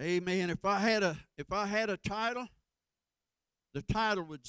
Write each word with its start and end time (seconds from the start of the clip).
Amen. 0.00 0.50
If 0.50 0.64
I 0.64 0.78
had 0.78 1.02
a 1.02 1.16
if 1.36 1.52
I 1.52 1.66
had 1.66 1.90
a 1.90 1.96
title, 1.96 2.46
the 3.74 3.82
title 3.82 4.24
would 4.24 4.46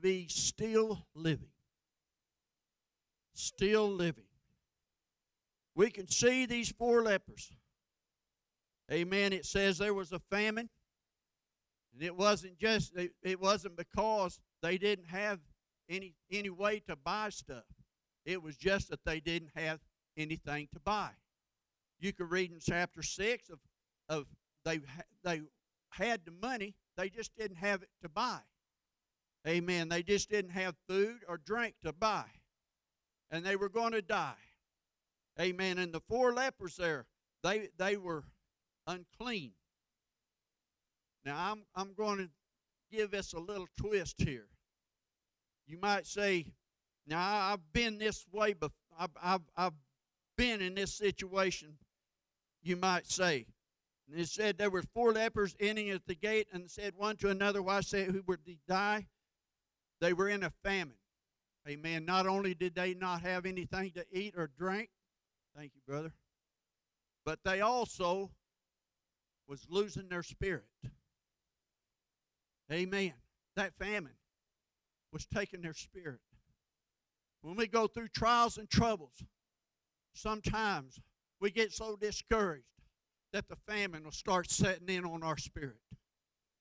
be 0.00 0.28
still 0.28 1.06
living. 1.14 1.50
Still 3.34 3.90
living. 3.90 4.24
We 5.74 5.90
can 5.90 6.08
see 6.08 6.46
these 6.46 6.70
four 6.70 7.02
lepers. 7.02 7.52
Amen. 8.90 9.32
It 9.32 9.44
says 9.44 9.78
there 9.78 9.94
was 9.94 10.12
a 10.12 10.20
famine. 10.30 10.70
And 11.92 12.02
it 12.02 12.16
wasn't 12.16 12.58
just 12.58 12.96
it, 12.96 13.12
it 13.22 13.40
wasn't 13.40 13.76
because 13.76 14.40
they 14.62 14.78
didn't 14.78 15.08
have 15.08 15.40
any 15.88 16.14
any 16.30 16.50
way 16.50 16.80
to 16.88 16.96
buy 16.96 17.28
stuff. 17.28 17.64
It 18.24 18.42
was 18.42 18.56
just 18.56 18.88
that 18.88 19.04
they 19.04 19.20
didn't 19.20 19.50
have 19.54 19.80
anything 20.16 20.68
to 20.72 20.80
buy. 20.80 21.10
You 22.00 22.12
can 22.12 22.28
read 22.28 22.50
in 22.52 22.58
chapter 22.60 23.02
six 23.02 23.50
of 23.50 23.58
of 24.08 24.26
they 24.64 24.80
they 25.22 25.42
had 25.90 26.20
the 26.24 26.32
money, 26.32 26.74
they 26.96 27.08
just 27.08 27.34
didn't 27.36 27.56
have 27.58 27.82
it 27.82 27.88
to 28.02 28.08
buy. 28.08 28.40
Amen. 29.46 29.88
They 29.88 30.02
just 30.02 30.30
didn't 30.30 30.52
have 30.52 30.74
food 30.88 31.18
or 31.28 31.36
drink 31.36 31.74
to 31.82 31.92
buy, 31.92 32.24
and 33.30 33.44
they 33.44 33.56
were 33.56 33.68
going 33.68 33.92
to 33.92 34.02
die. 34.02 34.34
Amen. 35.40 35.78
And 35.78 35.92
the 35.92 36.00
four 36.08 36.32
lepers 36.32 36.76
there, 36.76 37.06
they 37.42 37.68
they 37.76 37.96
were 37.96 38.24
unclean. 38.86 39.52
Now 41.24 41.52
I'm 41.52 41.64
I'm 41.74 41.94
going 41.94 42.18
to 42.18 42.28
give 42.90 43.14
us 43.14 43.32
a 43.32 43.40
little 43.40 43.68
twist 43.78 44.22
here. 44.22 44.48
You 45.66 45.78
might 45.80 46.06
say, 46.06 46.46
now 47.06 47.20
I've 47.20 47.72
been 47.72 47.98
this 47.98 48.26
way, 48.30 48.52
but 48.52 48.70
I've, 48.98 49.10
I've, 49.22 49.40
I've 49.56 49.72
been 50.36 50.60
in 50.60 50.74
this 50.74 50.92
situation. 50.92 51.78
You 52.62 52.76
might 52.76 53.06
say, 53.06 53.46
and 54.08 54.20
it 54.20 54.28
said 54.28 54.58
there 54.58 54.70
were 54.70 54.82
four 54.82 55.12
lepers 55.12 55.56
entering 55.58 55.90
at 55.90 56.06
the 56.06 56.14
gate, 56.14 56.48
and 56.52 56.70
said 56.70 56.94
one 56.96 57.16
to 57.16 57.30
another, 57.30 57.62
"Why 57.62 57.80
say 57.80 58.04
who 58.04 58.22
would 58.26 58.40
die?" 58.66 59.08
They 60.00 60.12
were 60.12 60.28
in 60.28 60.42
a 60.42 60.50
famine. 60.50 60.98
Amen. 61.66 62.04
Not 62.04 62.26
only 62.26 62.54
did 62.54 62.74
they 62.74 62.92
not 62.92 63.22
have 63.22 63.46
anything 63.46 63.92
to 63.92 64.06
eat 64.12 64.34
or 64.36 64.46
drink, 64.46 64.90
thank 65.56 65.74
you, 65.74 65.80
brother, 65.86 66.12
but 67.24 67.42
they 67.42 67.60
also 67.62 68.30
was 69.46 69.66
losing 69.68 70.08
their 70.08 70.22
spirit. 70.22 70.68
Amen. 72.70 73.14
That 73.56 73.74
famine 73.74 74.16
was 75.12 75.26
taking 75.26 75.62
their 75.62 75.74
spirit. 75.74 76.20
When 77.40 77.56
we 77.56 77.66
go 77.66 77.86
through 77.86 78.08
trials 78.08 78.58
and 78.58 78.68
troubles, 78.68 79.22
sometimes 80.12 80.98
we 81.40 81.50
get 81.50 81.72
so 81.72 81.96
discouraged 81.96 82.73
that 83.34 83.48
the 83.48 83.56
famine 83.66 84.04
will 84.04 84.12
start 84.12 84.48
setting 84.48 84.88
in 84.88 85.04
on 85.04 85.24
our 85.24 85.36
spirit. 85.36 85.80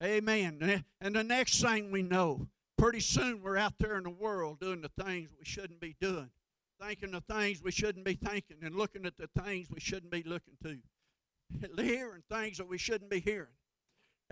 Amen. 0.04 0.84
And 1.00 1.16
the 1.16 1.24
next 1.24 1.62
thing 1.62 1.92
we 1.92 2.02
know, 2.02 2.48
pretty 2.80 3.00
soon 3.00 3.44
we're 3.44 3.58
out 3.58 3.76
there 3.80 3.96
in 3.96 4.04
the 4.04 4.10
world 4.10 4.60
doing 4.60 4.82
the 4.82 5.04
things 5.04 5.30
we 5.38 5.46
shouldn't 5.46 5.80
be 5.80 5.96
doing, 6.02 6.32
thinking 6.82 7.12
the 7.12 7.22
things 7.22 7.62
we 7.62 7.72
shouldn't 7.72 8.04
be 8.04 8.16
thinking, 8.16 8.58
and 8.64 8.74
looking 8.74 9.06
at 9.06 9.16
the 9.18 9.30
things 9.44 9.68
we 9.70 9.80
shouldn't 9.80 10.12
be 10.12 10.24
looking 10.24 10.56
to, 10.64 10.80
hearing 11.84 12.24
things 12.28 12.58
that 12.58 12.68
we 12.68 12.80
shouldn't 12.80 13.12
be 13.12 13.20
hearing. 13.20 13.54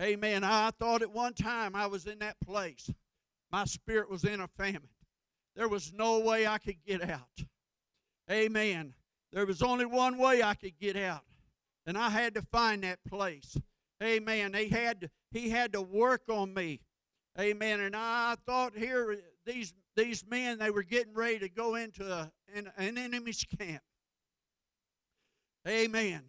Amen. 0.00 0.42
I 0.42 0.72
thought 0.80 1.02
at 1.02 1.12
one 1.12 1.34
time 1.34 1.76
I 1.76 1.86
was 1.86 2.06
in 2.06 2.18
that 2.18 2.40
place. 2.44 2.90
My 3.52 3.66
spirit 3.66 4.10
was 4.10 4.24
in 4.24 4.40
a 4.40 4.48
famine. 4.48 4.88
There 5.54 5.68
was 5.68 5.92
no 5.92 6.18
way 6.18 6.48
I 6.48 6.58
could 6.58 6.82
get 6.84 7.08
out. 7.08 7.44
Amen. 8.28 8.94
There 9.32 9.46
was 9.46 9.62
only 9.62 9.86
one 9.86 10.18
way 10.18 10.42
I 10.42 10.54
could 10.54 10.76
get 10.80 10.96
out, 10.96 11.22
and 11.86 11.98
I 11.98 12.10
had 12.10 12.34
to 12.34 12.42
find 12.42 12.82
that 12.84 12.98
place. 13.08 13.56
Amen. 14.02 14.54
He 14.54 14.68
had 14.68 15.10
he 15.30 15.50
had 15.50 15.72
to 15.72 15.82
work 15.82 16.22
on 16.28 16.52
me. 16.54 16.80
Amen. 17.38 17.80
And 17.80 17.96
I 17.96 18.36
thought 18.46 18.76
here 18.76 19.18
these 19.46 19.72
these 19.96 20.24
men 20.28 20.58
they 20.58 20.70
were 20.70 20.82
getting 20.82 21.14
ready 21.14 21.38
to 21.40 21.48
go 21.48 21.74
into 21.74 22.10
a, 22.10 22.30
an, 22.54 22.70
an 22.76 22.98
enemy's 22.98 23.44
camp. 23.58 23.82
Amen. 25.66 26.22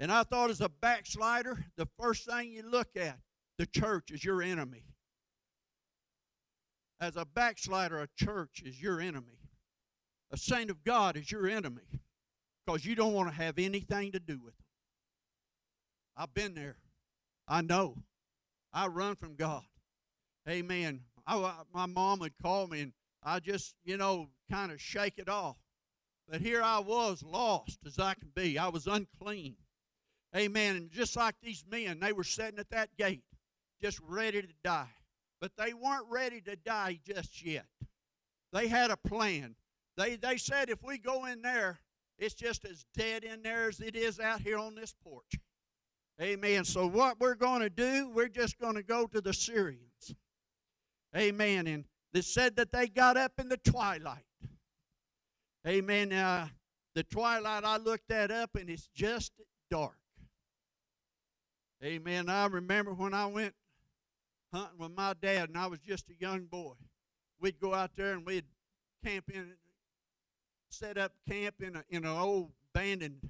And 0.00 0.12
I 0.12 0.22
thought 0.22 0.50
as 0.50 0.60
a 0.60 0.68
backslider, 0.68 1.64
the 1.76 1.88
first 1.98 2.28
thing 2.28 2.52
you 2.52 2.62
look 2.68 2.88
at, 2.96 3.18
the 3.58 3.66
church 3.66 4.10
is 4.10 4.24
your 4.24 4.42
enemy. 4.42 4.84
As 7.00 7.16
a 7.16 7.24
backslider, 7.24 8.00
a 8.00 8.08
church 8.16 8.62
is 8.64 8.80
your 8.80 9.00
enemy. 9.00 9.38
A 10.32 10.36
saint 10.36 10.70
of 10.70 10.82
God 10.82 11.16
is 11.16 11.30
your 11.30 11.46
enemy 11.46 12.00
because 12.64 12.84
you 12.84 12.94
don't 12.94 13.12
want 13.12 13.28
to 13.28 13.34
have 13.34 13.58
anything 13.58 14.12
to 14.12 14.18
do 14.18 14.38
with 14.42 14.56
them. 14.56 14.65
I've 16.16 16.32
been 16.34 16.54
there. 16.54 16.76
I 17.46 17.62
know. 17.62 17.96
I 18.72 18.86
run 18.86 19.16
from 19.16 19.36
God. 19.36 19.62
Amen. 20.48 21.00
I, 21.26 21.52
my 21.74 21.86
mom 21.86 22.20
would 22.20 22.38
call 22.40 22.66
me 22.66 22.82
and 22.82 22.92
I 23.22 23.40
just, 23.40 23.74
you 23.84 23.96
know, 23.96 24.28
kind 24.50 24.70
of 24.70 24.80
shake 24.80 25.14
it 25.18 25.28
off. 25.28 25.56
But 26.28 26.40
here 26.40 26.62
I 26.62 26.78
was, 26.78 27.22
lost 27.22 27.80
as 27.86 27.98
I 27.98 28.14
can 28.14 28.30
be. 28.34 28.58
I 28.58 28.68
was 28.68 28.86
unclean. 28.86 29.56
Amen. 30.36 30.76
And 30.76 30.90
just 30.90 31.16
like 31.16 31.34
these 31.42 31.64
men, 31.68 32.00
they 32.00 32.12
were 32.12 32.24
sitting 32.24 32.58
at 32.58 32.70
that 32.70 32.96
gate, 32.96 33.24
just 33.80 34.00
ready 34.06 34.42
to 34.42 34.48
die. 34.62 34.90
But 35.40 35.52
they 35.56 35.72
weren't 35.72 36.06
ready 36.10 36.40
to 36.42 36.56
die 36.56 36.98
just 37.06 37.44
yet. 37.44 37.66
They 38.52 38.68
had 38.68 38.90
a 38.90 38.96
plan. 38.96 39.54
They, 39.96 40.16
they 40.16 40.36
said 40.36 40.68
if 40.70 40.82
we 40.82 40.98
go 40.98 41.26
in 41.26 41.42
there, 41.42 41.80
it's 42.18 42.34
just 42.34 42.64
as 42.64 42.84
dead 42.96 43.24
in 43.24 43.42
there 43.42 43.68
as 43.68 43.80
it 43.80 43.94
is 43.94 44.18
out 44.18 44.40
here 44.40 44.58
on 44.58 44.74
this 44.74 44.94
porch. 45.04 45.38
Amen. 46.20 46.64
So, 46.64 46.86
what 46.86 47.20
we're 47.20 47.34
going 47.34 47.60
to 47.60 47.68
do, 47.68 48.10
we're 48.14 48.28
just 48.28 48.58
going 48.58 48.74
to 48.74 48.82
go 48.82 49.06
to 49.06 49.20
the 49.20 49.34
Syrians. 49.34 50.14
Amen. 51.14 51.66
And 51.66 51.84
they 52.12 52.22
said 52.22 52.56
that 52.56 52.72
they 52.72 52.88
got 52.88 53.16
up 53.16 53.32
in 53.38 53.48
the 53.48 53.58
twilight. 53.58 54.24
Amen. 55.66 56.12
Uh, 56.12 56.48
the 56.94 57.02
twilight, 57.02 57.64
I 57.64 57.76
looked 57.76 58.08
that 58.08 58.30
up, 58.30 58.54
and 58.54 58.70
it's 58.70 58.88
just 58.94 59.32
dark. 59.70 59.98
Amen. 61.84 62.30
I 62.30 62.46
remember 62.46 62.94
when 62.94 63.12
I 63.12 63.26
went 63.26 63.54
hunting 64.52 64.78
with 64.78 64.92
my 64.92 65.14
dad, 65.20 65.50
and 65.50 65.58
I 65.58 65.66
was 65.66 65.80
just 65.80 66.08
a 66.08 66.14
young 66.18 66.44
boy. 66.46 66.72
We'd 67.38 67.60
go 67.60 67.74
out 67.74 67.90
there 67.96 68.12
and 68.12 68.24
we'd 68.24 68.46
camp 69.04 69.30
in, 69.32 69.52
set 70.70 70.96
up 70.96 71.12
camp 71.28 71.56
in, 71.60 71.76
a, 71.76 71.84
in 71.90 72.06
an 72.06 72.16
old 72.16 72.52
abandoned 72.74 73.28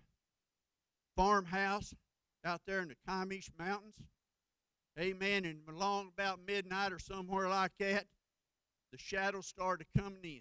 farmhouse 1.16 1.92
out 2.46 2.62
there 2.66 2.80
in 2.80 2.88
the 2.88 2.96
Kiamichi 3.06 3.50
Mountains. 3.58 3.96
Amen. 4.98 5.44
And 5.44 5.60
along 5.68 6.10
about 6.14 6.40
midnight 6.46 6.92
or 6.92 6.98
somewhere 6.98 7.48
like 7.48 7.72
that, 7.78 8.06
the 8.92 8.98
shadows 8.98 9.46
started 9.46 9.86
coming 9.98 10.24
in. 10.24 10.40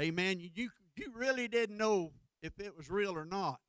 Amen. 0.00 0.40
You, 0.40 0.70
you, 0.96 1.12
really 1.14 1.48
didn't 1.48 1.76
know 1.76 2.12
if 2.42 2.52
it 2.58 2.76
was 2.76 2.90
real 2.90 3.16
or 3.16 3.24
not. 3.24 3.60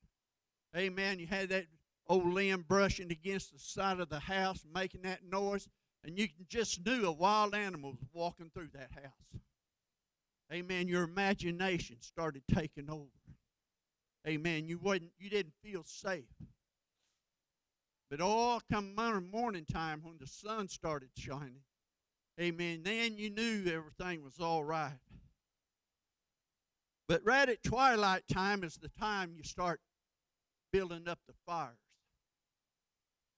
Amen. 0.76 1.18
You 1.18 1.26
had 1.26 1.48
that 1.50 1.66
old 2.08 2.32
limb 2.32 2.64
brushing 2.66 3.10
against 3.10 3.52
the 3.52 3.58
side 3.58 4.00
of 4.00 4.08
the 4.08 4.20
house, 4.20 4.64
making 4.72 5.02
that 5.02 5.20
noise, 5.24 5.68
and 6.04 6.18
you 6.18 6.28
can 6.28 6.46
just 6.48 6.84
knew 6.84 7.06
a 7.06 7.12
wild 7.12 7.54
animal 7.54 7.92
was 7.92 8.08
walking 8.12 8.50
through 8.54 8.70
that 8.74 8.90
house. 8.92 9.42
Amen. 10.52 10.88
Your 10.88 11.04
imagination 11.04 11.96
started 12.00 12.42
taking 12.52 12.90
over. 12.90 13.06
Amen. 14.26 14.66
You 14.66 14.78
wasn't 14.78 15.10
you 15.18 15.30
didn't 15.30 15.54
feel 15.62 15.82
safe. 15.84 16.24
But 18.10 18.20
all 18.20 18.60
come 18.70 18.96
morning 19.30 19.64
time 19.72 20.00
when 20.02 20.16
the 20.18 20.26
sun 20.26 20.68
started 20.68 21.10
shining, 21.16 21.62
amen, 22.40 22.82
then 22.82 23.16
you 23.16 23.30
knew 23.30 23.72
everything 23.72 24.24
was 24.24 24.40
all 24.40 24.64
right. 24.64 24.98
But 27.06 27.22
right 27.24 27.48
at 27.48 27.62
twilight 27.62 28.24
time 28.28 28.64
is 28.64 28.76
the 28.76 28.88
time 28.88 29.32
you 29.36 29.44
start 29.44 29.80
building 30.72 31.06
up 31.06 31.20
the 31.28 31.34
fires. 31.46 31.76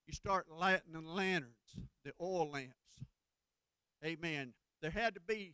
You 0.07 0.15
start 0.15 0.47
lighting 0.51 0.93
the 0.93 1.01
lanterns, 1.01 1.55
the 2.05 2.13
oil 2.21 2.51
lamps. 2.51 2.73
Amen. 4.05 4.55
There 4.81 4.91
had 4.91 5.15
to 5.15 5.21
be 5.21 5.53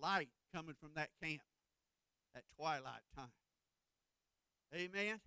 light 0.00 0.30
coming 0.54 0.74
from 0.80 0.90
that 0.94 1.10
camp 1.22 1.42
at 2.34 2.42
twilight 2.56 3.02
time. 3.16 3.28
Amen. 4.74 5.20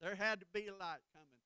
There 0.00 0.14
had 0.14 0.40
to 0.40 0.46
be 0.52 0.68
light 0.70 1.00
coming. 1.14 1.37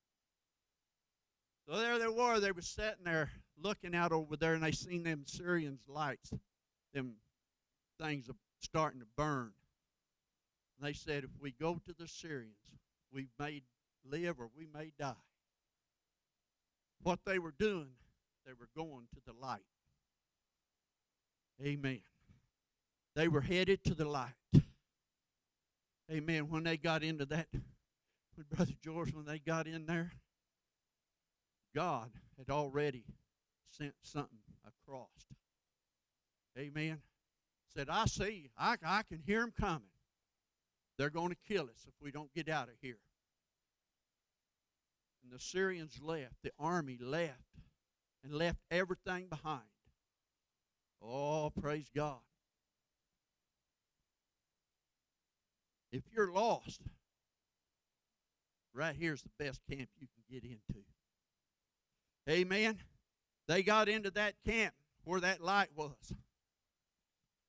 So 1.68 1.76
there 1.76 1.98
they 1.98 2.08
were. 2.08 2.40
They 2.40 2.52
were 2.52 2.62
sitting 2.62 3.04
there 3.04 3.30
looking 3.56 3.94
out 3.94 4.12
over 4.12 4.36
there, 4.36 4.54
and 4.54 4.62
they 4.62 4.72
seen 4.72 5.04
them 5.04 5.24
Syrians' 5.26 5.88
lights, 5.88 6.32
them 6.92 7.14
things 8.00 8.28
starting 8.60 9.00
to 9.00 9.06
burn. 9.16 9.52
And 10.78 10.88
they 10.88 10.92
said, 10.92 11.24
if 11.24 11.30
we 11.40 11.52
go 11.52 11.74
to 11.86 11.94
the 11.96 12.08
Syrians, 12.08 12.56
we 13.12 13.28
may 13.38 13.62
live 14.04 14.40
or 14.40 14.50
we 14.56 14.66
may 14.72 14.92
die. 14.98 15.14
What 17.02 17.20
they 17.24 17.38
were 17.38 17.54
doing, 17.56 17.90
they 18.46 18.52
were 18.52 18.68
going 18.76 19.06
to 19.14 19.20
the 19.24 19.32
light. 19.40 19.60
Amen. 21.64 22.00
They 23.14 23.28
were 23.28 23.40
headed 23.40 23.84
to 23.84 23.94
the 23.94 24.06
light. 24.06 24.32
Amen. 26.10 26.48
When 26.48 26.64
they 26.64 26.76
got 26.76 27.02
into 27.02 27.26
that, 27.26 27.46
when 27.52 28.46
Brother 28.50 28.72
George, 28.82 29.14
when 29.14 29.26
they 29.26 29.38
got 29.38 29.66
in 29.66 29.86
there, 29.86 30.12
God 31.74 32.10
had 32.38 32.50
already 32.50 33.04
sent 33.70 33.94
something 34.02 34.38
across. 34.66 35.08
Amen. 36.58 36.98
Said, 37.74 37.88
I 37.88 38.04
see, 38.04 38.50
I, 38.58 38.76
I 38.84 39.02
can 39.02 39.20
hear 39.24 39.40
them 39.40 39.52
coming. 39.58 39.88
They're 40.98 41.10
going 41.10 41.30
to 41.30 41.36
kill 41.48 41.64
us 41.64 41.86
if 41.86 41.94
we 42.02 42.10
don't 42.10 42.32
get 42.34 42.48
out 42.48 42.68
of 42.68 42.74
here. 42.80 42.98
And 45.22 45.32
the 45.32 45.42
Syrians 45.42 45.98
left, 46.02 46.34
the 46.42 46.52
army 46.58 46.98
left, 47.00 47.32
and 48.22 48.34
left 48.34 48.58
everything 48.70 49.28
behind. 49.28 49.62
Oh, 51.02 51.50
praise 51.60 51.88
God. 51.94 52.20
If 55.90 56.02
you're 56.14 56.32
lost, 56.32 56.80
right 58.74 58.94
here's 58.98 59.22
the 59.22 59.30
best 59.38 59.60
camp 59.70 59.88
you 59.98 60.06
can 60.06 60.24
get 60.30 60.44
into. 60.44 60.82
Amen. 62.28 62.78
They 63.48 63.62
got 63.62 63.88
into 63.88 64.10
that 64.12 64.34
camp 64.46 64.74
where 65.04 65.20
that 65.20 65.42
light 65.42 65.68
was. 65.74 66.14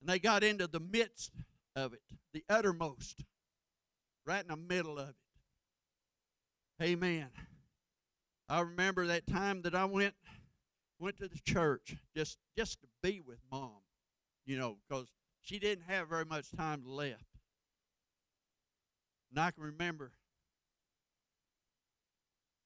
And 0.01 0.09
they 0.09 0.19
got 0.19 0.43
into 0.43 0.67
the 0.67 0.79
midst 0.79 1.31
of 1.75 1.93
it, 1.93 2.01
the 2.33 2.43
uttermost, 2.49 3.23
right 4.25 4.41
in 4.41 4.47
the 4.49 4.57
middle 4.57 4.97
of 4.99 5.09
it. 5.09 6.83
Amen. 6.83 7.29
I 8.49 8.61
remember 8.61 9.07
that 9.07 9.27
time 9.27 9.61
that 9.61 9.75
I 9.75 9.85
went 9.85 10.15
went 10.99 11.17
to 11.17 11.27
the 11.27 11.39
church 11.45 11.95
just 12.15 12.37
just 12.57 12.81
to 12.81 12.87
be 13.01 13.21
with 13.21 13.39
mom, 13.51 13.81
you 14.45 14.57
know, 14.57 14.77
because 14.87 15.07
she 15.41 15.59
didn't 15.59 15.85
have 15.87 16.09
very 16.09 16.25
much 16.25 16.51
time 16.51 16.83
left. 16.85 17.25
And 19.29 19.39
I 19.39 19.51
can 19.51 19.63
remember 19.63 20.11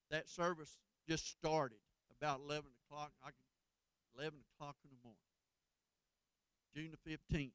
that 0.09 0.29
service 0.29 0.77
just 1.07 1.29
started 1.29 1.77
about 2.21 2.41
11 2.45 2.65
o'clock. 2.85 3.11
I 3.23 3.27
can, 3.27 4.19
11 4.19 4.39
o'clock 4.55 4.75
in 4.83 4.89
the 4.89 5.01
morning. 5.03 5.21
June 6.75 6.91
the 6.91 7.11
15th, 7.11 7.51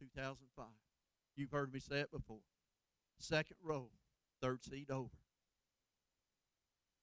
2005. 0.00 0.66
You've 1.36 1.50
heard 1.50 1.72
me 1.72 1.80
say 1.80 2.00
it 2.00 2.10
before. 2.10 2.40
Second 3.18 3.56
row, 3.62 3.90
third 4.42 4.64
seat 4.64 4.90
over. 4.90 5.08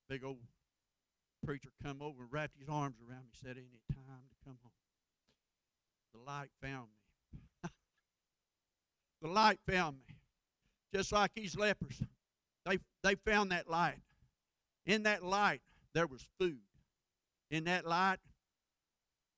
Big 0.10 0.24
old 0.24 0.38
preacher 1.46 1.70
come 1.84 2.02
over 2.02 2.24
and 2.24 2.32
wrapped 2.32 2.58
his 2.60 2.70
arms 2.70 2.98
around 3.02 3.24
me 3.24 3.32
said, 3.34 3.58
Ain't 3.58 3.74
it 3.74 3.94
time 3.94 4.24
to 4.30 4.46
come 4.46 4.58
home? 4.62 4.72
The 6.14 6.20
light 6.20 6.50
found 6.62 6.88
me. 7.34 7.40
the 9.22 9.28
light 9.28 9.60
found 9.68 9.98
me. 9.98 10.16
Just 10.94 11.12
like 11.12 11.32
these 11.36 11.56
lepers. 11.56 12.02
They, 12.66 12.80
they 13.04 13.16
found 13.16 13.52
that 13.52 13.70
light. 13.70 14.00
In 14.86 15.04
that 15.04 15.24
light, 15.24 15.62
there 15.94 16.08
was 16.08 16.26
food. 16.40 16.60
In 17.52 17.66
that 17.66 17.86
light, 17.86 18.20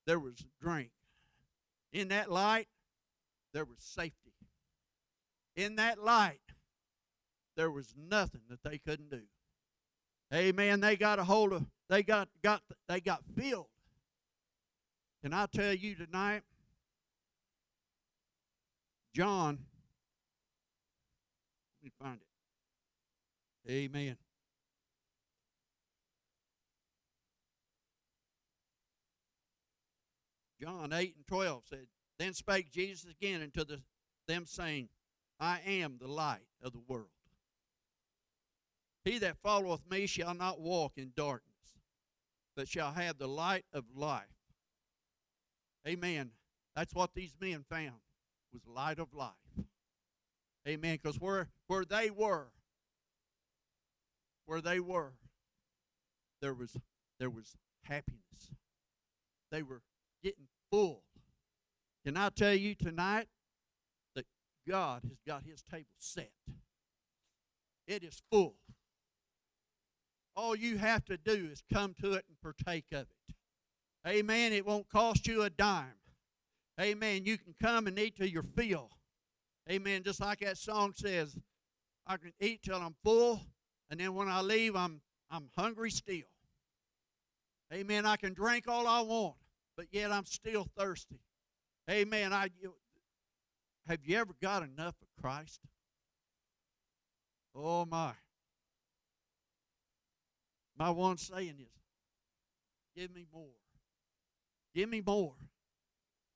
there 0.05 0.19
was 0.19 0.43
drink. 0.61 0.91
In 1.91 2.09
that 2.09 2.31
light, 2.31 2.67
there 3.53 3.65
was 3.65 3.77
safety. 3.79 4.33
In 5.55 5.75
that 5.75 6.03
light, 6.03 6.39
there 7.55 7.71
was 7.71 7.93
nothing 7.97 8.41
that 8.49 8.63
they 8.63 8.77
couldn't 8.77 9.09
do. 9.09 9.23
Amen. 10.33 10.79
They 10.79 10.95
got 10.95 11.19
a 11.19 11.23
hold 11.23 11.53
of, 11.53 11.65
they 11.89 12.03
got, 12.03 12.29
got, 12.43 12.61
they 12.87 13.01
got 13.01 13.23
filled. 13.35 13.67
Can 15.23 15.33
I 15.33 15.47
tell 15.47 15.73
you 15.73 15.95
tonight? 15.95 16.43
John, 19.13 19.57
let 21.81 21.83
me 21.83 21.91
find 21.99 22.19
it. 22.21 23.71
Amen. 23.71 24.17
John 30.61 30.93
8 30.93 31.15
and 31.15 31.27
12 31.27 31.63
said, 31.69 31.87
Then 32.19 32.33
spake 32.33 32.71
Jesus 32.71 33.11
again 33.11 33.41
unto 33.41 33.63
the, 33.63 33.81
them, 34.27 34.45
saying, 34.45 34.89
I 35.39 35.59
am 35.65 35.97
the 35.99 36.07
light 36.07 36.47
of 36.61 36.73
the 36.73 36.81
world. 36.87 37.07
He 39.05 39.19
that 39.19 39.37
followeth 39.37 39.89
me 39.89 40.05
shall 40.07 40.33
not 40.33 40.59
walk 40.59 40.93
in 40.97 41.13
darkness, 41.15 41.53
but 42.55 42.67
shall 42.67 42.91
have 42.91 43.17
the 43.17 43.27
light 43.27 43.65
of 43.71 43.85
life. 43.95 44.25
Amen. 45.87 46.31
That's 46.75 46.93
what 46.93 47.13
these 47.13 47.33
men 47.39 47.63
found 47.69 48.01
was 48.51 48.67
light 48.67 48.99
of 48.99 49.13
life. 49.13 49.31
Amen. 50.67 50.99
Because 51.01 51.19
where, 51.19 51.47
where 51.67 51.85
they 51.85 52.09
were, 52.09 52.47
where 54.45 54.61
they 54.61 54.79
were, 54.79 55.13
there 56.41 56.53
was 56.53 56.75
there 57.19 57.29
was 57.29 57.55
happiness. 57.83 58.51
They 59.51 59.63
were 59.63 59.81
getting 60.23 60.47
full. 60.71 61.03
Can 62.05 62.17
I 62.17 62.29
tell 62.29 62.53
you 62.53 62.75
tonight 62.75 63.27
that 64.15 64.25
God 64.67 65.03
has 65.03 65.19
got 65.27 65.43
his 65.43 65.61
table 65.61 65.85
set? 65.97 66.31
It 67.87 68.03
is 68.03 68.21
full. 68.31 68.55
All 70.35 70.55
you 70.55 70.77
have 70.77 71.03
to 71.05 71.17
do 71.17 71.49
is 71.51 71.63
come 71.73 71.95
to 72.01 72.13
it 72.13 72.25
and 72.27 72.39
partake 72.41 72.85
of 72.91 73.07
it. 73.27 73.35
Amen. 74.07 74.53
It 74.53 74.65
won't 74.65 74.87
cost 74.89 75.27
you 75.27 75.43
a 75.43 75.49
dime. 75.49 75.95
Amen. 76.79 77.25
You 77.25 77.37
can 77.37 77.55
come 77.61 77.87
and 77.87 77.97
eat 77.97 78.15
till 78.17 78.27
you're 78.27 78.43
full. 78.43 78.91
Amen. 79.69 80.03
Just 80.03 80.21
like 80.21 80.39
that 80.39 80.57
song 80.57 80.93
says, 80.95 81.37
I 82.05 82.17
can 82.17 82.31
eat 82.39 82.61
till 82.63 82.77
I'm 82.77 82.95
full, 83.03 83.41
and 83.89 83.99
then 83.99 84.13
when 84.13 84.29
I 84.29 84.41
leave, 84.41 84.75
I'm 84.75 85.01
I'm 85.29 85.49
hungry 85.57 85.91
still. 85.91 86.29
Amen. 87.73 88.05
I 88.05 88.15
can 88.15 88.33
drink 88.33 88.65
all 88.67 88.87
I 88.87 89.01
want 89.01 89.35
but 89.77 89.85
yet 89.91 90.11
I'm 90.11 90.25
still 90.25 90.67
thirsty. 90.77 91.21
Amen. 91.89 92.33
I 92.33 92.49
have 93.87 93.99
you 94.03 94.17
ever 94.17 94.33
got 94.41 94.63
enough 94.63 94.95
of 95.01 95.21
Christ? 95.21 95.61
Oh 97.55 97.85
my. 97.85 98.11
My 100.77 100.89
one 100.89 101.17
saying 101.17 101.55
is, 101.59 101.81
give 102.95 103.15
me 103.15 103.25
more. 103.33 103.45
Give 104.75 104.89
me 104.89 105.01
more. 105.05 105.33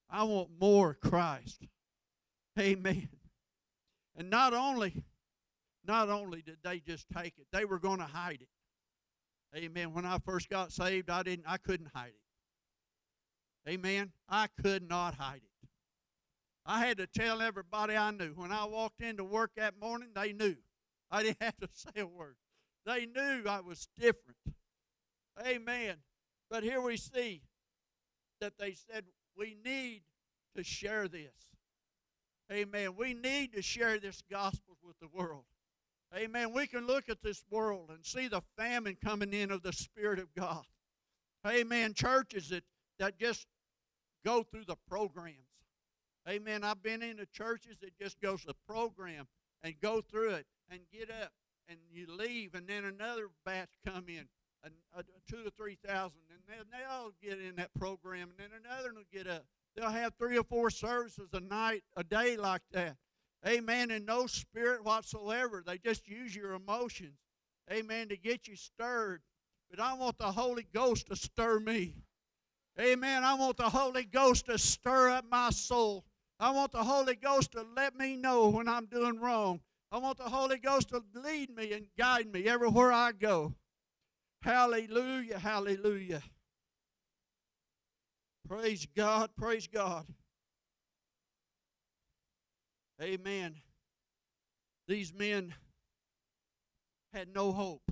I 0.09 0.23
want 0.23 0.49
more 0.59 0.93
Christ. 0.93 1.63
Amen. 2.59 3.09
And 4.15 4.29
not 4.29 4.53
only, 4.53 5.03
not 5.85 6.09
only 6.09 6.41
did 6.41 6.57
they 6.63 6.79
just 6.79 7.05
take 7.15 7.37
it, 7.37 7.47
they 7.51 7.65
were 7.65 7.79
going 7.79 7.99
to 7.99 8.05
hide 8.05 8.41
it. 8.41 9.57
Amen. 9.57 9.93
When 9.93 10.05
I 10.05 10.17
first 10.19 10.49
got 10.49 10.71
saved, 10.71 11.09
I 11.09 11.23
didn't 11.23 11.45
I 11.47 11.57
couldn't 11.57 11.89
hide 11.93 12.09
it. 12.09 12.20
Amen. 13.67 14.11
I 14.27 14.47
could 14.61 14.87
not 14.87 15.15
hide 15.15 15.41
it. 15.43 15.69
I 16.65 16.85
had 16.85 16.97
to 16.97 17.07
tell 17.07 17.41
everybody 17.41 17.95
I 17.95 18.11
knew. 18.11 18.33
When 18.35 18.51
I 18.51 18.65
walked 18.65 19.01
into 19.01 19.23
work 19.23 19.51
that 19.55 19.79
morning, 19.79 20.09
they 20.13 20.33
knew. 20.33 20.55
I 21.09 21.23
didn't 21.23 21.37
have 21.41 21.57
to 21.57 21.69
say 21.73 22.01
a 22.01 22.05
word. 22.05 22.35
They 22.85 23.05
knew 23.05 23.43
I 23.47 23.61
was 23.61 23.87
different. 23.99 24.37
Amen. 25.45 25.97
But 26.49 26.63
here 26.63 26.81
we 26.81 26.97
see 26.97 27.41
that 28.39 28.57
they 28.57 28.73
said 28.73 29.05
we 29.37 29.55
need 29.63 30.01
to 30.55 30.63
share 30.63 31.07
this. 31.07 31.33
Amen. 32.51 32.95
We 32.97 33.13
need 33.13 33.53
to 33.53 33.61
share 33.61 33.97
this 33.99 34.21
gospel 34.29 34.77
with 34.83 34.99
the 34.99 35.07
world. 35.07 35.45
Amen. 36.15 36.51
We 36.53 36.67
can 36.67 36.85
look 36.85 37.07
at 37.07 37.21
this 37.21 37.45
world 37.49 37.89
and 37.89 38.05
see 38.05 38.27
the 38.27 38.41
famine 38.57 38.97
coming 39.01 39.31
in 39.33 39.51
of 39.51 39.61
the 39.61 39.71
Spirit 39.71 40.19
of 40.19 40.33
God. 40.35 40.65
Amen. 41.47 41.93
Churches 41.93 42.49
that 42.49 42.63
that 43.01 43.17
just 43.17 43.47
go 44.23 44.43
through 44.43 44.65
the 44.65 44.77
programs. 44.87 45.37
Amen. 46.29 46.63
I've 46.63 46.83
been 46.83 47.01
in 47.01 47.17
the 47.17 47.25
churches 47.25 47.77
that 47.81 47.97
just 47.99 48.21
goes 48.21 48.43
the 48.43 48.53
program 48.67 49.27
and 49.63 49.73
go 49.81 50.01
through 50.01 50.35
it 50.35 50.45
and 50.69 50.79
get 50.93 51.09
up 51.09 51.31
and 51.67 51.79
you 51.91 52.05
leave 52.15 52.53
and 52.53 52.67
then 52.67 52.85
another 52.85 53.29
batch 53.43 53.69
come 53.85 54.05
in, 54.07 54.27
and 54.63 54.73
uh, 54.95 55.01
two 55.27 55.43
to 55.43 55.49
three 55.51 55.77
thousand, 55.83 56.19
and 56.29 56.41
then 56.47 56.65
they'll 56.71 57.11
get 57.21 57.43
in 57.43 57.55
that 57.55 57.73
program, 57.73 58.29
and 58.29 58.37
then 58.37 58.59
another 58.63 58.89
one 58.89 58.97
will 58.97 59.03
get 59.11 59.27
up. 59.27 59.45
They'll 59.75 59.89
have 59.89 60.13
three 60.19 60.37
or 60.37 60.43
four 60.43 60.69
services 60.69 61.29
a 61.33 61.39
night, 61.39 61.83
a 61.97 62.03
day 62.03 62.37
like 62.37 62.61
that. 62.71 62.97
Amen. 63.47 63.89
And 63.89 64.05
no 64.05 64.27
spirit 64.27 64.83
whatsoever. 64.83 65.63
They 65.65 65.79
just 65.79 66.07
use 66.07 66.35
your 66.35 66.53
emotions. 66.53 67.17
Amen. 67.71 68.09
To 68.09 68.17
get 68.17 68.47
you 68.47 68.55
stirred. 68.55 69.21
But 69.71 69.79
I 69.79 69.93
want 69.93 70.17
the 70.19 70.31
Holy 70.31 70.67
Ghost 70.73 71.07
to 71.07 71.15
stir 71.15 71.59
me. 71.59 71.95
Amen. 72.79 73.23
I 73.23 73.33
want 73.33 73.57
the 73.57 73.69
Holy 73.69 74.05
Ghost 74.05 74.45
to 74.45 74.57
stir 74.57 75.09
up 75.09 75.25
my 75.29 75.49
soul. 75.49 76.05
I 76.39 76.51
want 76.51 76.71
the 76.71 76.83
Holy 76.83 77.15
Ghost 77.15 77.51
to 77.51 77.65
let 77.75 77.95
me 77.95 78.15
know 78.15 78.49
when 78.49 78.67
I'm 78.67 78.85
doing 78.85 79.19
wrong. 79.19 79.59
I 79.91 79.97
want 79.97 80.17
the 80.17 80.23
Holy 80.23 80.57
Ghost 80.57 80.89
to 80.89 81.03
lead 81.13 81.55
me 81.55 81.73
and 81.73 81.85
guide 81.97 82.31
me 82.31 82.45
everywhere 82.45 82.91
I 82.91 83.11
go. 83.11 83.53
Hallelujah, 84.41 85.37
hallelujah. 85.37 86.23
Praise 88.47 88.87
God, 88.95 89.29
praise 89.37 89.67
God. 89.67 90.05
Amen. 93.01 93.55
These 94.87 95.13
men 95.13 95.53
had 97.13 97.33
no 97.33 97.51
hope. 97.51 97.91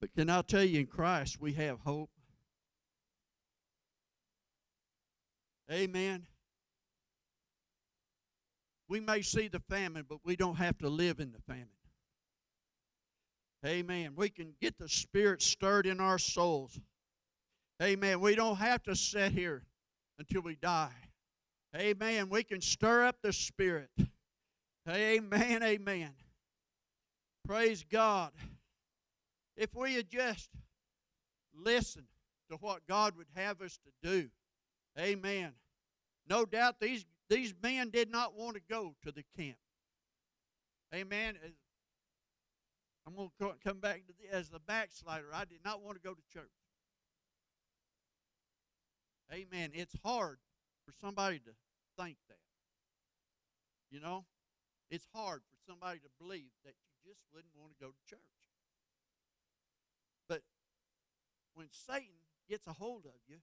But 0.00 0.14
can 0.14 0.30
I 0.30 0.42
tell 0.42 0.64
you, 0.64 0.80
in 0.80 0.86
Christ, 0.86 1.40
we 1.40 1.52
have 1.54 1.80
hope. 1.80 2.10
Amen. 5.72 6.26
We 8.88 9.00
may 9.00 9.22
see 9.22 9.48
the 9.48 9.60
famine, 9.60 10.04
but 10.06 10.18
we 10.22 10.36
don't 10.36 10.56
have 10.56 10.76
to 10.78 10.88
live 10.88 11.18
in 11.18 11.32
the 11.32 11.40
famine. 11.40 11.68
Amen. 13.64 14.12
We 14.16 14.28
can 14.28 14.54
get 14.60 14.76
the 14.76 14.88
Spirit 14.88 15.40
stirred 15.40 15.86
in 15.86 15.98
our 15.98 16.18
souls. 16.18 16.78
Amen. 17.82 18.20
We 18.20 18.34
don't 18.34 18.56
have 18.56 18.82
to 18.82 18.94
sit 18.94 19.32
here 19.32 19.62
until 20.18 20.42
we 20.42 20.56
die. 20.56 20.92
Amen. 21.74 22.28
We 22.28 22.42
can 22.42 22.60
stir 22.60 23.04
up 23.04 23.16
the 23.22 23.32
Spirit. 23.32 23.88
Amen. 24.88 25.62
Amen. 25.62 26.10
Praise 27.46 27.84
God. 27.90 28.32
If 29.56 29.74
we 29.74 29.94
had 29.94 30.10
just 30.10 30.50
listened 31.54 32.06
to 32.50 32.56
what 32.58 32.86
God 32.86 33.16
would 33.16 33.28
have 33.34 33.60
us 33.62 33.78
to 33.78 34.08
do, 34.08 34.28
amen. 34.98 35.52
No 36.28 36.44
doubt 36.44 36.80
these, 36.80 37.04
these 37.28 37.54
men 37.62 37.90
did 37.90 38.10
not 38.10 38.34
want 38.36 38.56
to 38.56 38.62
go 38.68 38.94
to 39.02 39.12
the 39.12 39.24
camp. 39.36 39.56
Amen. 40.94 41.36
Uh, 41.44 41.48
I'm 43.06 43.14
going 43.14 43.30
to 43.40 43.54
come 43.66 43.80
back 43.80 44.06
to 44.06 44.12
the, 44.12 44.34
as 44.36 44.48
the 44.48 44.60
backslider. 44.60 45.26
I 45.34 45.44
did 45.44 45.64
not 45.64 45.82
want 45.82 46.00
to 46.00 46.02
go 46.02 46.14
to 46.14 46.22
church. 46.32 46.50
Amen. 49.32 49.70
It's 49.72 49.94
hard 50.04 50.38
for 50.84 50.92
somebody 51.00 51.38
to 51.40 51.50
think 51.98 52.16
that. 52.28 52.36
You 53.90 54.00
know, 54.00 54.24
it's 54.90 55.06
hard 55.14 55.40
for 55.48 55.56
somebody 55.70 55.98
to 55.98 56.08
believe 56.18 56.52
that 56.64 56.74
you 57.04 57.10
just 57.10 57.20
wouldn't 57.32 57.52
want 57.56 57.72
to 57.72 57.84
go 57.84 57.90
to 57.90 58.08
church. 58.08 58.20
But 60.28 60.42
when 61.54 61.68
Satan 61.70 62.24
gets 62.48 62.66
a 62.66 62.72
hold 62.72 63.04
of 63.06 63.20
you 63.28 63.36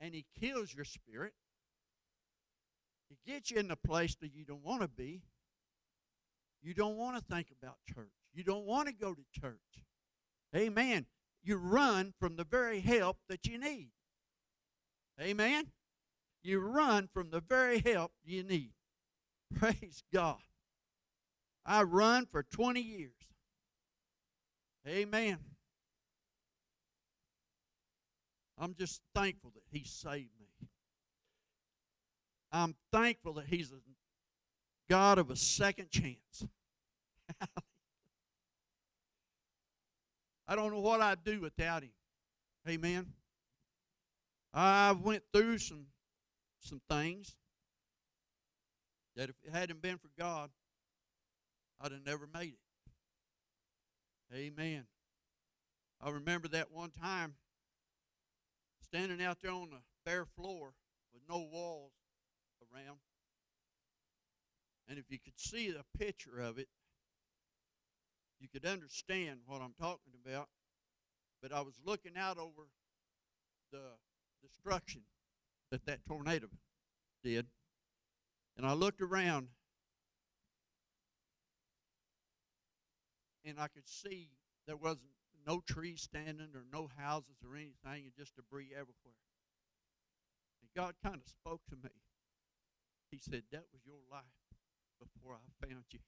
and 0.00 0.14
he 0.14 0.26
kills 0.38 0.74
your 0.74 0.84
spirit, 0.84 1.32
he 3.08 3.18
gets 3.30 3.50
you 3.50 3.58
in 3.58 3.68
the 3.68 3.76
place 3.76 4.16
that 4.20 4.34
you 4.34 4.44
don't 4.44 4.64
want 4.64 4.82
to 4.82 4.88
be. 4.88 5.22
You 6.62 6.74
don't 6.74 6.96
want 6.96 7.16
to 7.16 7.34
think 7.34 7.48
about 7.60 7.76
church. 7.86 8.10
You 8.34 8.42
don't 8.42 8.64
want 8.64 8.88
to 8.88 8.94
go 8.94 9.14
to 9.14 9.40
church. 9.40 9.54
Amen. 10.54 11.06
You 11.42 11.56
run 11.56 12.12
from 12.18 12.36
the 12.36 12.44
very 12.44 12.80
help 12.80 13.18
that 13.28 13.46
you 13.46 13.58
need. 13.58 13.90
Amen. 15.20 15.68
You 16.42 16.60
run 16.60 17.08
from 17.12 17.30
the 17.30 17.40
very 17.40 17.80
help 17.80 18.12
you 18.24 18.42
need. 18.42 18.72
Praise 19.54 20.02
God. 20.12 20.38
I 21.64 21.82
run 21.82 22.26
for 22.26 22.42
20 22.42 22.80
years. 22.80 23.12
Amen. 24.86 25.38
I'm 28.58 28.74
just 28.74 29.02
thankful 29.14 29.52
that 29.54 29.62
He 29.70 29.84
saved 29.84 30.30
me. 30.40 30.68
I'm 32.52 32.74
thankful 32.92 33.34
that 33.34 33.46
He's 33.46 33.70
a 33.72 33.76
God 34.88 35.18
of 35.18 35.30
a 35.30 35.36
second 35.36 35.90
chance. 35.90 36.46
I 40.48 40.54
don't 40.54 40.72
know 40.72 40.80
what 40.80 41.00
I'd 41.00 41.24
do 41.24 41.40
without 41.40 41.82
Him. 41.82 41.90
Amen. 42.68 43.06
I 44.54 44.92
went 44.92 45.22
through 45.32 45.58
some 45.58 45.86
some 46.60 46.80
things 46.88 47.36
that 49.14 49.28
if 49.28 49.36
it 49.44 49.52
hadn't 49.52 49.82
been 49.82 49.98
for 49.98 50.08
God, 50.18 50.50
I'd 51.80 51.92
have 51.92 52.04
never 52.04 52.28
made 52.32 52.54
it. 52.54 52.58
Amen. 54.34 54.84
I 56.00 56.10
remember 56.10 56.48
that 56.48 56.72
one 56.72 56.90
time 56.90 57.34
standing 58.96 59.24
out 59.24 59.36
there 59.42 59.52
on 59.52 59.68
the 59.70 59.80
bare 60.06 60.24
floor 60.24 60.72
with 61.12 61.22
no 61.28 61.46
walls 61.52 61.92
around. 62.62 62.96
And 64.88 64.98
if 64.98 65.04
you 65.10 65.18
could 65.18 65.38
see 65.38 65.70
the 65.70 65.84
picture 65.98 66.40
of 66.40 66.58
it, 66.58 66.68
you 68.40 68.48
could 68.48 68.64
understand 68.64 69.40
what 69.46 69.60
I'm 69.60 69.74
talking 69.78 70.14
about. 70.24 70.48
But 71.42 71.52
I 71.52 71.60
was 71.60 71.74
looking 71.84 72.12
out 72.16 72.38
over 72.38 72.68
the 73.70 73.82
destruction 74.42 75.02
that 75.70 75.84
that 75.84 75.98
tornado 76.06 76.46
did. 77.22 77.46
And 78.56 78.64
I 78.64 78.72
looked 78.72 79.02
around 79.02 79.48
and 83.44 83.60
I 83.60 83.68
could 83.68 83.86
see 83.86 84.30
there 84.66 84.76
wasn't 84.76 85.10
no 85.46 85.60
trees 85.60 86.02
standing 86.02 86.48
or 86.54 86.64
no 86.72 86.88
houses 86.96 87.36
or 87.44 87.56
anything 87.56 88.04
and 88.04 88.12
just 88.18 88.34
debris 88.36 88.70
everywhere. 88.72 89.20
And 90.60 90.70
God 90.74 90.94
kind 91.02 91.16
of 91.16 91.28
spoke 91.28 91.60
to 91.70 91.76
me. 91.76 91.90
He 93.10 93.18
said, 93.18 93.42
That 93.52 93.64
was 93.72 93.82
your 93.86 94.00
life 94.10 94.24
before 95.00 95.34
I 95.34 95.66
found 95.66 95.84
you. 95.92 96.00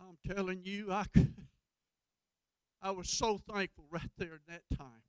I'm 0.00 0.18
telling 0.34 0.62
you, 0.64 0.92
I 0.92 1.04
I 2.82 2.90
was 2.90 3.08
so 3.08 3.38
thankful 3.38 3.84
right 3.90 4.10
there 4.18 4.34
in 4.34 4.40
that 4.48 4.76
time. 4.76 5.02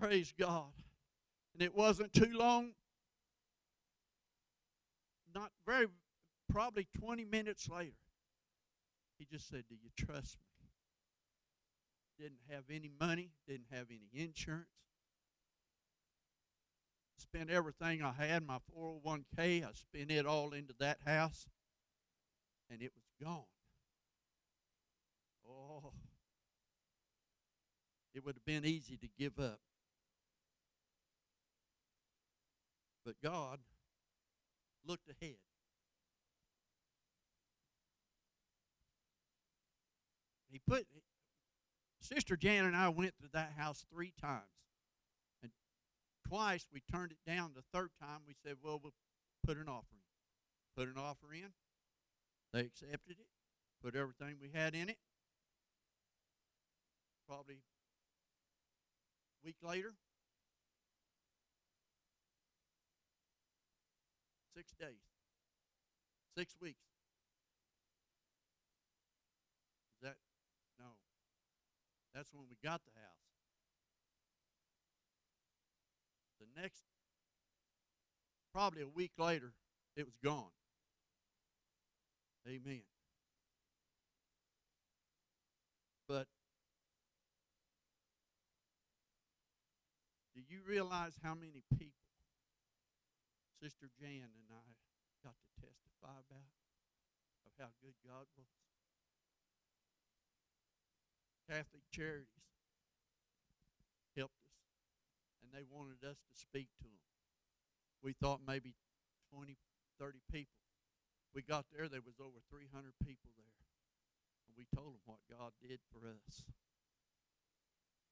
Praise 0.00 0.34
God. 0.38 0.72
And 1.52 1.62
it 1.62 1.74
wasn't 1.74 2.12
too 2.12 2.32
long, 2.32 2.72
not 5.32 5.52
very, 5.64 5.86
probably 6.54 6.86
20 7.00 7.24
minutes 7.24 7.68
later, 7.68 7.96
he 9.18 9.26
just 9.30 9.48
said, 9.48 9.64
Do 9.68 9.74
you 9.74 9.90
trust 9.96 10.38
me? 10.38 10.68
Didn't 12.16 12.38
have 12.48 12.62
any 12.70 12.92
money, 13.00 13.30
didn't 13.48 13.66
have 13.72 13.86
any 13.90 14.08
insurance. 14.24 14.68
Spent 17.18 17.50
everything 17.50 18.02
I 18.02 18.12
had, 18.12 18.46
my 18.46 18.58
401k, 18.76 19.64
I 19.64 19.70
spent 19.72 20.12
it 20.12 20.26
all 20.26 20.52
into 20.52 20.74
that 20.78 20.98
house, 21.04 21.48
and 22.70 22.80
it 22.80 22.92
was 22.94 23.26
gone. 23.26 23.42
Oh, 25.48 25.92
it 28.14 28.24
would 28.24 28.36
have 28.36 28.44
been 28.44 28.64
easy 28.64 28.96
to 28.96 29.08
give 29.18 29.40
up. 29.40 29.58
But 33.04 33.16
God 33.20 33.58
looked 34.86 35.08
ahead. 35.08 35.34
He 40.54 40.60
put 40.70 40.86
Sister 42.00 42.36
Jan 42.36 42.64
and 42.64 42.76
I 42.76 42.88
went 42.88 43.14
to 43.20 43.28
that 43.32 43.54
house 43.58 43.84
three 43.92 44.12
times. 44.20 44.44
And 45.42 45.50
twice 46.28 46.66
we 46.72 46.80
turned 46.80 47.10
it 47.10 47.18
down. 47.28 47.50
The 47.56 47.64
third 47.76 47.90
time 48.00 48.20
we 48.24 48.34
said, 48.46 48.58
Well, 48.62 48.78
we'll 48.80 48.92
put 49.44 49.56
an 49.56 49.68
offer 49.68 49.96
in. 49.96 50.76
Put 50.76 50.94
an 50.94 51.02
offer 51.02 51.34
in. 51.34 51.50
They 52.52 52.60
accepted 52.60 53.16
it, 53.18 53.26
put 53.82 53.96
everything 53.96 54.36
we 54.40 54.50
had 54.54 54.76
in 54.76 54.88
it. 54.88 54.98
Probably 57.26 57.56
a 57.56 59.46
week 59.46 59.56
later, 59.60 59.94
six 64.56 64.72
days, 64.78 65.02
six 66.36 66.54
weeks. 66.60 66.84
Is 69.96 70.08
that 70.08 70.16
no? 70.78 70.86
That's 72.14 72.32
when 72.32 72.44
we 72.48 72.56
got 72.62 72.80
the 72.84 72.92
house. 73.00 73.24
The 76.40 76.60
next, 76.62 76.82
probably 78.52 78.82
a 78.82 78.88
week 78.88 79.12
later, 79.18 79.52
it 79.96 80.06
was 80.06 80.14
gone. 80.22 80.52
Amen. 82.46 82.82
But 86.06 86.26
do 90.34 90.42
you 90.46 90.60
realize 90.68 91.14
how 91.22 91.34
many 91.34 91.64
people 91.78 92.04
Sister 93.62 93.88
Jan 93.98 94.28
and 94.28 94.48
I 94.52 94.76
got 95.24 95.34
to 95.40 95.48
testify 95.56 96.20
about 96.28 96.52
of 97.46 97.52
how 97.58 97.72
good 97.82 97.94
God 98.06 98.26
was? 98.36 98.63
Catholic 101.48 101.82
Charities 101.90 102.44
helped 104.16 104.40
us, 104.44 104.58
and 105.42 105.52
they 105.52 105.64
wanted 105.68 106.02
us 106.04 106.16
to 106.16 106.34
speak 106.34 106.68
to 106.78 106.84
them. 106.84 107.04
We 108.02 108.12
thought 108.12 108.40
maybe 108.46 108.74
20, 109.32 109.56
30 109.98 110.18
people. 110.30 110.60
We 111.34 111.42
got 111.42 111.64
there, 111.74 111.88
there 111.88 112.04
was 112.04 112.20
over 112.20 112.38
300 112.50 112.92
people 113.04 113.30
there. 113.36 113.58
And 114.46 114.56
we 114.56 114.66
told 114.74 114.94
them 114.94 115.04
what 115.06 115.18
God 115.30 115.52
did 115.60 115.80
for 115.90 116.06
us. 116.06 116.44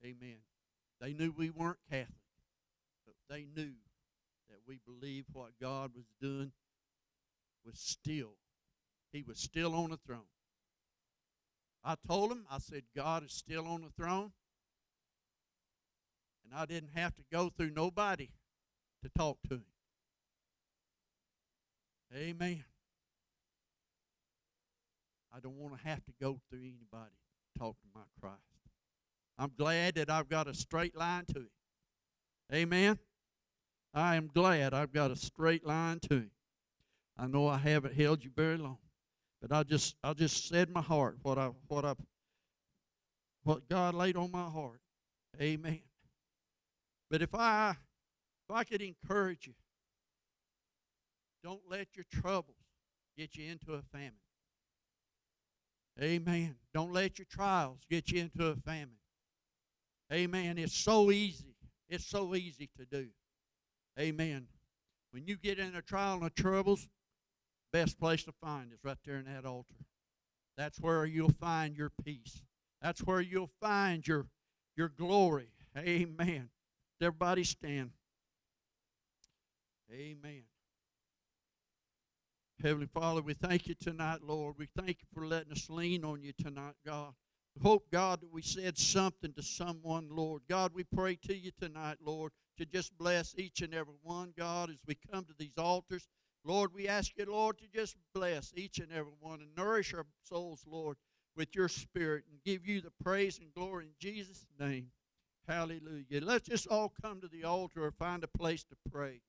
Amen. 0.05 0.43
They 1.01 1.13
knew 1.13 1.33
we 1.37 1.51
weren't 1.51 1.79
Catholic, 1.89 2.09
but 3.07 3.15
they 3.29 3.47
knew 3.55 3.75
that 4.49 4.59
we 4.67 4.81
believed 4.85 5.29
what 5.33 5.59
God 5.61 5.93
was 5.95 6.07
doing 6.21 6.53
was 7.65 7.79
still 7.79 8.35
he 9.13 9.23
was 9.23 9.39
still 9.39 9.75
on 9.75 9.91
the 9.91 9.99
throne. 9.99 10.21
I 11.85 11.97
told 12.07 12.33
him, 12.33 12.47
I 12.51 12.59
said, 12.59 12.83
God 12.95 13.25
is 13.25 13.33
still 13.33 13.67
on 13.67 13.83
the 13.83 13.91
throne. 13.91 14.33
And 16.45 16.55
I 16.55 16.67
didn't 16.67 16.91
have 16.95 17.15
to 17.17 17.23
go 17.33 17.51
through 17.51 17.71
nobody 17.71 18.29
to 19.03 19.11
talk 19.17 19.39
to 19.49 19.55
him. 19.55 19.65
Amen. 22.15 22.65
I 25.35 25.41
don't 25.41 25.57
want 25.57 25.79
to 25.79 25.89
have 25.89 26.05
to 26.05 26.13
go 26.21 26.39
through 26.51 26.61
anybody 26.61 27.17
to 27.55 27.59
talk 27.59 27.77
to 27.81 27.87
my 27.95 28.03
Christ. 28.21 28.39
I'm 29.39 29.53
glad 29.57 29.95
that 29.95 30.11
I've 30.11 30.29
got 30.29 30.47
a 30.47 30.55
straight 30.55 30.97
line 30.97 31.25
to 31.33 31.41
him. 31.41 31.51
Amen. 32.53 32.99
I 33.95 34.17
am 34.17 34.29
glad 34.33 34.75
I've 34.75 34.93
got 34.93 35.11
a 35.11 35.17
straight 35.17 35.67
line 35.67 36.01
to 36.11 36.15
him. 36.15 36.31
I 37.17 37.27
know 37.27 37.49
I 37.49 37.59
haven't 37.59 37.95
held 37.95 38.25
you 38.25 38.31
very 38.35 38.59
long, 38.59 38.79
but 39.43 39.53
I 39.53 39.65
just 39.65 39.97
I 40.05 40.13
just 40.13 40.49
said 40.49 40.71
my 40.71 40.81
heart 40.81 41.19
what 41.23 41.37
I 41.37 41.51
what 41.67 41.85
I 41.85 41.95
what 43.43 43.69
God 43.69 43.95
laid 43.95 44.17
on 44.17 44.31
my 44.31 44.49
heart. 44.49 44.81
Amen. 45.41 45.81
But 47.11 47.23
if 47.23 47.35
I 47.35 47.71
if 48.49 48.55
I 48.55 48.63
could 48.63 48.81
encourage 48.81 49.49
you, 49.49 49.55
don't 51.43 51.61
let 51.69 51.89
your 51.97 52.07
troubles 52.13 52.57
get 53.19 53.37
you 53.37 53.51
into 53.51 53.75
a 53.75 53.83
famine. 53.93 54.13
Amen. 56.01 56.55
Don't 56.73 56.93
let 56.93 57.19
your 57.19 57.27
trials 57.27 57.81
get 57.91 58.11
you 58.11 58.23
into 58.23 58.47
a 58.47 58.55
famine. 58.55 58.97
Amen. 60.13 60.57
It's 60.57 60.77
so 60.77 61.11
easy. 61.11 61.57
It's 61.89 62.07
so 62.07 62.35
easy 62.37 62.71
to 62.79 62.85
do. 62.85 63.09
Amen. 63.99 64.47
When 65.11 65.27
you 65.27 65.37
get 65.37 65.59
in 65.59 65.75
a 65.75 65.83
trial 65.83 66.15
and 66.15 66.27
a 66.27 66.31
troubles, 66.31 66.89
best 67.73 67.99
place 67.99 68.25
to 68.25 68.33
find 68.33 68.73
is 68.73 68.79
right 68.85 68.99
there 69.05 69.17
in 69.17 69.25
that 69.25 69.45
altar. 69.45 69.75
That's 70.57 70.79
where 70.79 71.07
you'll 71.07 71.33
find 71.41 71.77
your 71.77 71.91
peace. 72.05 72.43
That's 72.81 73.01
where 73.01 73.21
you'll 73.21 73.51
find 73.61 74.07
your 74.07 74.27
your 74.77 74.89
glory. 74.89 75.49
Amen. 75.77 76.49
Everybody 77.01 77.45
stand. 77.45 77.91
Amen. 79.91 80.43
Heavenly 82.63 82.87
Father, 82.87 83.23
we 83.23 83.35
thank 83.35 83.67
you 83.67 83.75
tonight, 83.75 84.21
Lord. 84.23 84.55
We 84.57 84.69
thank 84.77 84.99
you 85.01 85.09
for 85.13 85.27
letting 85.27 85.53
us 85.53 85.69
lean 85.69 86.05
on 86.05 86.23
you 86.23 86.33
tonight, 86.33 86.75
God. 86.87 87.13
We 87.57 87.69
hope, 87.69 87.91
God, 87.91 88.21
that 88.21 88.33
we 88.33 88.41
said 88.41 88.79
something 88.79 89.33
to 89.33 89.43
someone, 89.43 90.09
Lord. 90.11 90.43
God, 90.49 90.71
we 90.73 90.85
pray 90.85 91.17
to 91.27 91.37
you 91.37 91.51
tonight, 91.61 91.97
Lord, 92.05 92.33
to 92.59 92.65
just 92.65 92.97
bless 92.97 93.35
each 93.37 93.63
and 93.63 93.75
every 93.75 93.97
one, 94.03 94.33
God, 94.39 94.71
as 94.71 94.77
we 94.87 94.97
come 95.11 95.25
to 95.25 95.35
these 95.37 95.59
altars. 95.59 96.07
Lord, 96.45 96.75
we 96.75 96.89
ask 96.89 97.13
you, 97.17 97.25
Lord, 97.27 97.59
to 97.59 97.65
just 97.69 97.97
bless 98.15 98.53
each 98.57 98.79
and 98.79 98.93
every 98.93 99.13
one 99.21 99.41
and 99.41 99.51
nourish 99.57 99.95
our 99.95 100.07
souls, 100.25 100.65
Lord, 100.67 100.97
with 101.37 101.55
your 101.55 101.69
spirit 101.69 102.25
and 102.31 102.43
give 102.45 102.67
you 102.67 102.81
the 102.81 102.93
praise 103.03 103.39
and 103.39 103.53
glory 103.55 103.87
in 103.87 103.93
Jesus' 104.01 104.47
name. 104.59 104.89
Hallelujah. 105.47 106.21
Let's 106.21 106.49
just 106.49 106.67
all 106.69 106.93
come 107.03 107.21
to 107.21 107.29
the 107.29 107.45
altar 107.45 107.85
or 107.85 107.91
find 107.93 108.25
a 108.25 108.29
place 108.29 108.65
to 108.65 108.77
pray. 108.91 109.21